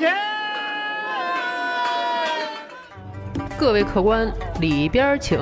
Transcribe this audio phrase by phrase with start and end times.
[0.00, 0.16] 钱。
[3.58, 5.38] 各位客官，里边请，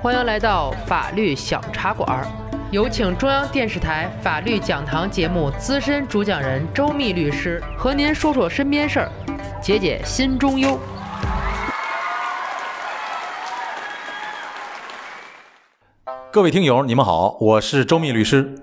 [0.00, 2.26] 欢迎来到法律小茶馆。
[2.70, 9.12] 有请中央电视台法律讲堂节目资深主讲人周密律师和您说说身边事儿，
[9.60, 10.80] 解解心中忧。
[16.32, 18.54] 各位听友，你们好，我是周密律师。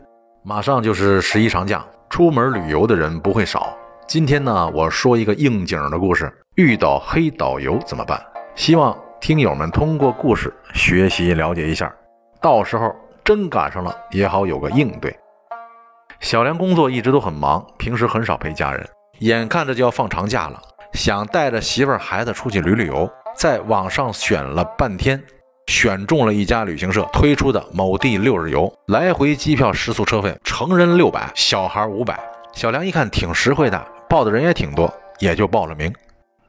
[0.42, 3.78] 马上就是十一长假，出门旅游的人不会少。
[4.10, 8.20] 今天呢，我说一个应景的故事：遇到黑导游怎么办？
[8.56, 11.94] 希望听友们通过故事学习了解一下，
[12.42, 12.92] 到时候
[13.24, 15.16] 真赶上了也好有个应对。
[16.22, 18.84] 小梁工作一直都很忙，平时很少陪家人，
[19.20, 20.60] 眼看着就要放长假了，
[20.94, 25.24] 想带着媳妇儿孩子出去旅旅游，在网上选了半天。
[25.68, 32.20] 选中了一家旅行社推出的某地六日游，来回机票、食宿、车费，成人六百，小孩五百。
[32.54, 35.94] 小梁一看挺实惠的，报的人也挺多，也就报了名。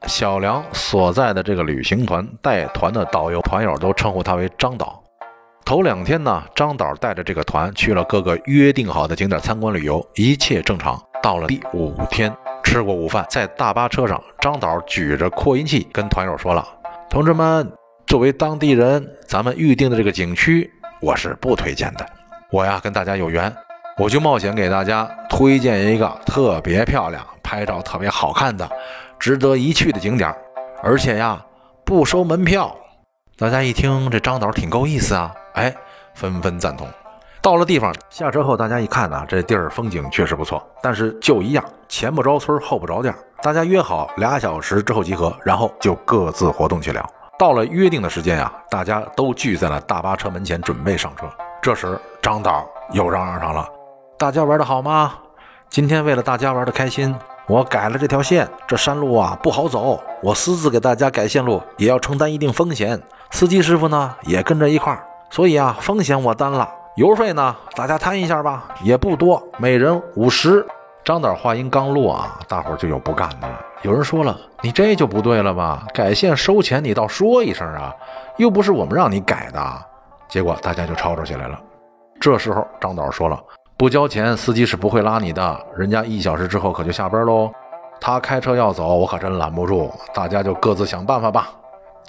[0.07, 4.99] 小梁所在的这个旅行团带团的导游团友都称呼他为张导。
[5.63, 10.99] 头两天呢，张导带着这个团去了各个约定好的景点参观旅游，一切正常。
[11.21, 16.67] 到了第五天，吃过午饭，在大巴车上，张导举着扩音器跟团友说了
[17.09, 17.71] ：“同志们。”
[18.07, 22.05] 作为当地人，咱们预定的这个景区，我是不推荐的。
[22.49, 23.55] 我呀，跟大家有缘，
[23.97, 28.69] 我就冒险给大家推荐一个特别漂亮、拍照特别好看的、
[29.19, 30.33] 值得一去的景点，
[30.81, 31.45] 而且呀，
[31.83, 32.73] 不收门票。
[33.37, 35.75] 大家一听，这张导挺够意思啊，哎，
[36.15, 36.87] 纷纷赞同。
[37.41, 43.13] 到了地方，下车后，大家一看呢，这地儿风景确实不错，但是就一样，前不着村后不着店。
[43.41, 47.05] 大家约好俩小时之后集合，然后就各自活动去了。
[47.37, 51.29] 到了约定的时间呀，大家都聚在了大巴车门前，准备上车。
[51.61, 53.67] 这时，张导又嚷嚷上了
[54.17, 55.15] ：“大家玩的好吗？
[55.69, 57.15] 今天为了大家玩的开心，
[57.47, 58.47] 我改了这条线。
[58.67, 63.01] 这山路啊不好走，我私自给大家改线路，也要承担一定风险。
[63.31, 66.69] 司机师傅呢也跟着一块儿，所以啊，风险我担了。
[66.95, 70.65] 油费呢，大家摊一下吧，也不多，每人五十。”
[71.03, 73.59] 张导话音刚落啊，大伙就有不干的了。
[73.81, 75.83] 有人说了：“你这就不对了吧？
[75.95, 77.91] 改线收钱，你倒说一声啊，
[78.37, 79.85] 又不是我们让你改的。”
[80.29, 81.59] 结果大家就吵吵起来了。
[82.19, 83.41] 这时候张导说了
[83.81, 85.65] ：“不交钱，司机是不会拉你的。
[85.75, 87.51] 人家一小时之后可就下班喽。
[87.99, 89.91] 他开车要走，我可真拦不住。
[90.13, 91.49] 大家就各自想办法吧。”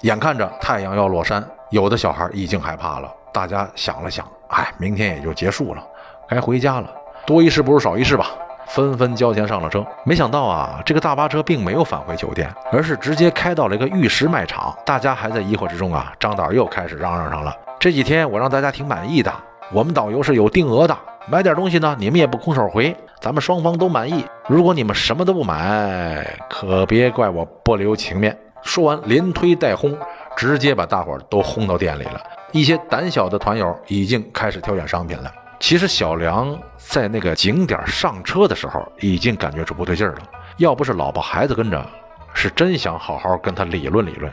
[0.01, 3.11] 眼看着太阳要落山，有的小孩已经害怕了。
[3.33, 5.83] 大家想了想，哎，明天也就结束了，
[6.29, 6.87] 该回家了。
[7.25, 8.27] 多一事不如少一事吧。
[8.67, 14.71] 纷纷交钱上了车，没想到啊，这个大巴车并没有返回酒店，而是直接开到了一个玉石卖场。
[14.85, 17.51] 大家还在疑惑之中啊，张导又开始嚷嚷上了
[17.81, 19.33] ：“这几天我让大家挺满意的，
[19.71, 20.95] 我们导游是有定额的，
[21.25, 24.25] 买点东西呢，你们也不空手回，咱们双方都满意。
[24.47, 29.97] 如果你们什么都不买，可别怪我不留情面。”说完，连推带轰，
[30.35, 32.21] 直接把大伙都轰到店里了。
[32.51, 35.31] 一些胆小的团友已经开始挑选商品了。
[35.59, 40.17] 其实小梁在那个景点上车的时候，已经感觉出不对劲了。
[40.57, 41.85] 要不是老婆孩子跟着，
[42.33, 44.31] 是真想好好跟他理论理论。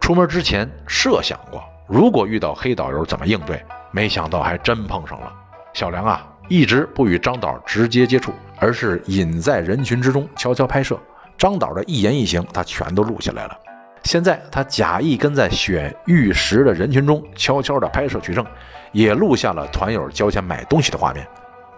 [0.00, 5.32] 出门之前设想过，如果遇到黑导游怎么应对，没想到还真碰上了。
[5.74, 10.98] 小梁啊，一直不与张导直接接触，而是隐在人群之中悄悄拍摄。
[11.38, 13.58] 张导的一言一行，他全都录下来了。
[14.04, 18.44] 现在他假意跟在选玉石的人群中，悄悄地拍摄取证，
[18.92, 21.26] 也录下了团友交钱买东西的画面。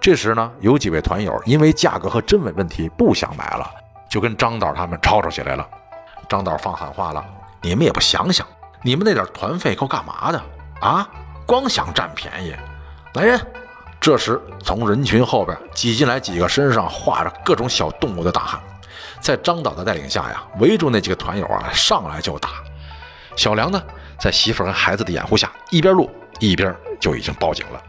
[0.00, 3.70] 这时呢，有几位团友因为价格和真伪问题不想买了，
[4.08, 5.66] 就跟张导他们吵吵起来了。
[6.28, 7.24] 张导放狠话了
[7.62, 8.46] ：“你们也不想想，
[8.82, 10.42] 你们那点团费够干嘛的
[10.80, 11.08] 啊？
[11.46, 12.54] 光想占便宜！
[13.14, 13.38] 来人！”
[14.04, 18.60] 这时从人群后边挤进来几个身上画着各种小动物的大汉。
[19.18, 22.50] 在张导的带领下呀，围住那几个团友啊，上来就打。
[23.34, 23.82] 小梁呢，
[24.20, 27.82] 在媳妇和孩子的掩护下，一边录一边就已经报警了。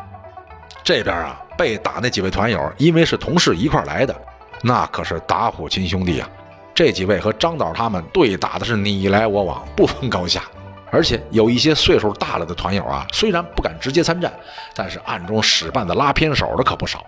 [0.86, 4.16] 这边啊，被打那几位团友，因为是同事一块来的，
[4.62, 6.30] 那可是打虎亲兄弟啊。
[6.74, 10.44] 这几位和张导他们对打的是你来我往，不分高下。
[10.92, 14.32] 而且有一些岁数大了的团友啊，虽然不敢直接参战，
[14.74, 17.06] 但是暗中使绊子、拉偏手的可不少。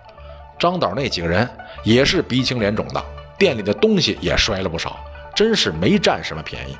[0.58, 1.48] 张导那几个人
[1.84, 3.02] 也是鼻青脸肿的。
[3.38, 4.98] 店里的东西也摔了不少，
[5.32, 6.76] 真是没占什么便宜。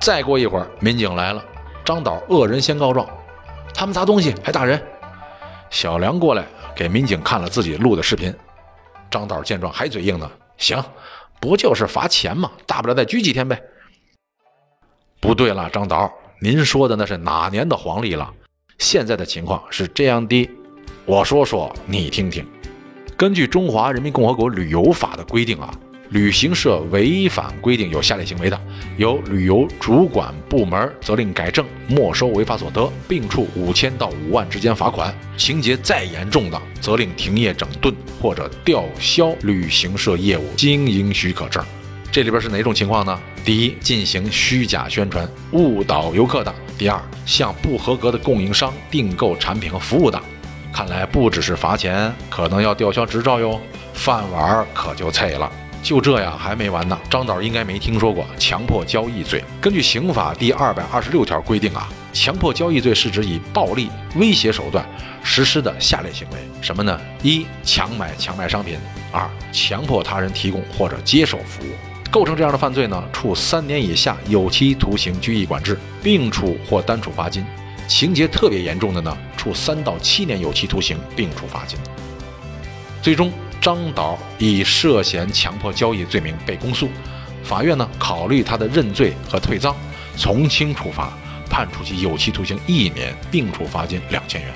[0.00, 1.44] 再过一会儿，民警来了，
[1.84, 3.08] 张导恶人先告状，
[3.72, 4.82] 他们砸东西还打人。
[5.70, 8.34] 小梁过来给民警看了自己录的视频，
[9.08, 10.82] 张导见状还嘴硬呢，行，
[11.38, 12.50] 不就是罚钱吗？
[12.66, 13.62] 大不了再拘几天呗。
[15.20, 18.32] 不对了，张导，您说的那是哪年的黄历了？
[18.78, 20.48] 现在的情况是这样的，
[21.04, 22.42] 我说说你听听。
[23.18, 25.70] 根据《中华人民共和国旅游法》的规定啊，
[26.08, 28.58] 旅行社违反规定有下列行为的，
[28.96, 41.62] 由旅游主管部门责令改正、没收违法所得，并处五千到五万之间罚款；情节再严重的，责令停业整顿或者吊销旅行社业务经营许可证。
[42.12, 43.20] 这里边是哪种情况呢？
[43.44, 50.20] 第一，进行虚假宣传、误导游客的；第二，向不合格的供应商订购产品和服务的。
[50.72, 53.60] 看来不只是罚钱，可能要吊销执照哟，
[53.94, 55.50] 饭碗可就脆了。
[55.84, 59.42] 就这样还没完呢，张导应该没听说过强迫交易罪。
[59.60, 64.84] 根据刑法第二百二十六条规定啊，强迫交易罪是指以暴力、威胁手段
[65.22, 67.00] 实施的下列行为，什么呢？
[67.22, 68.76] 一、强买强卖商品；
[69.12, 71.70] 二、强迫他人提供或者接受服务。
[72.10, 77.44] 构成这样的犯罪呢，处三年以下有期徒刑、拘役、管制，并处或单处罚金；
[77.88, 81.78] 情节特别严重的呢，处三到七年有期徒刑，并处罚金。
[83.00, 83.32] 最终。
[83.60, 86.88] 张导以涉嫌强迫交易罪名被公诉，
[87.44, 89.76] 法院呢考虑他的认罪和退赃，
[90.16, 91.12] 从轻处罚，
[91.50, 94.50] 判处其有期徒刑一年，并处罚金两千元。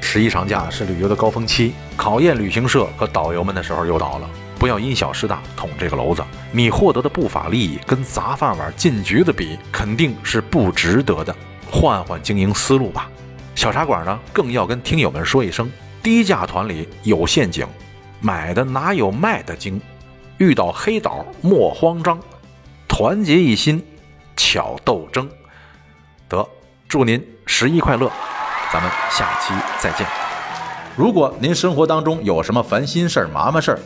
[0.00, 4.30] 十一长假是旅游的高峰期，考验旅行社和导游们的时候又到了，
[4.62, 6.22] 不要因小失大，捅这个娄子。
[6.52, 11.34] 你获得的不法利益跟砸饭碗进局子比，肯定是不值得的。
[11.68, 13.10] 换换经营思路吧。
[13.56, 15.68] 小茶馆呢，更要跟听友们说一声：
[16.00, 17.66] 低价团里有陷阱。
[18.20, 19.80] 买的哪有卖的精？
[20.38, 22.20] 遇到黑导莫慌张，
[22.86, 23.84] 团结一心，
[24.36, 25.28] 巧斗争。
[26.28, 26.48] 得，
[26.86, 28.08] 祝您十一快乐，
[28.72, 30.06] 咱们下期再见。
[30.94, 33.80] 如果您生活当中有什么烦心事儿、麻烦事儿，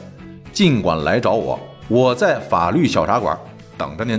[0.57, 3.39] 尽管来找我，我在法律小茶馆
[3.77, 4.19] 等着您。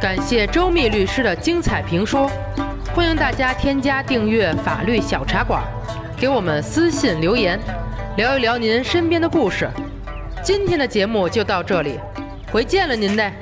[0.00, 2.28] 感谢周密律师的精彩评说，
[2.92, 5.62] 欢迎大家添加订阅法律小茶馆，
[6.16, 7.56] 给我们私信留言。
[8.16, 9.70] 聊一聊您身边的故事，
[10.42, 12.00] 今天的节目就到这里，
[12.50, 13.32] 回见了您嘞。